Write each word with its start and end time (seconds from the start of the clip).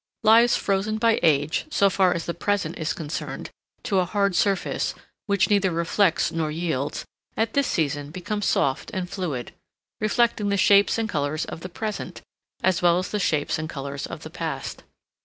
Lives 0.23 0.55
frozen 0.55 0.97
by 0.97 1.19
age, 1.21 1.65
so 1.69 1.87
far 1.87 2.11
as 2.15 2.25
the 2.25 2.33
present 2.33 2.75
is 2.79 2.91
concerned, 2.91 3.51
to 3.83 3.99
a 3.99 4.05
hard 4.05 4.35
surface, 4.35 4.95
which 5.27 5.47
neither 5.51 5.69
reflects 5.69 6.31
nor 6.31 6.49
yields, 6.49 7.05
at 7.37 7.53
this 7.53 7.67
season 7.67 8.09
become 8.09 8.41
soft 8.41 8.89
and 8.95 9.07
fluid, 9.11 9.51
reflecting 9.99 10.49
the 10.49 10.57
shapes 10.57 10.97
and 10.97 11.07
colors 11.07 11.45
of 11.45 11.59
the 11.59 11.69
present, 11.69 12.23
as 12.63 12.81
well 12.81 12.97
as 12.97 13.09
the 13.09 13.19
shapes 13.19 13.59
and 13.59 13.69
colors 13.69 14.07
of 14.07 14.23
the 14.23 14.31
past. 14.31 14.81